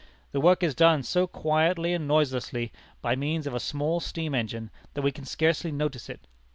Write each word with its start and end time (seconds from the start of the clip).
The 0.31 0.41
work 0.41 0.63
is 0.63 0.73
done 0.73 1.03
so 1.03 1.27
quietly 1.27 1.93
and 1.93 2.07
noiselessly, 2.07 2.71
by 3.03 3.15
means 3.15 3.45
of 3.45 3.53
a 3.53 3.59
small 3.59 3.99
steam 3.99 4.33
engine, 4.33 4.71
that 4.95 5.03
we 5.03 5.13
scarcely 5.25 5.71
notice 5.71 6.09
it. 6.09 6.25